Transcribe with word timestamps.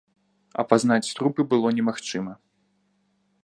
Апазнаць 0.63 1.13
трупы 1.19 1.41
было 1.53 1.67
немагчыма. 1.81 2.33